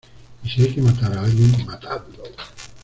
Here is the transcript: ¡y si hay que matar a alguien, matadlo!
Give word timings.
¡y 0.43 0.49
si 0.49 0.63
hay 0.63 0.73
que 0.73 0.81
matar 0.81 1.15
a 1.15 1.21
alguien, 1.25 1.63
matadlo! 1.67 2.23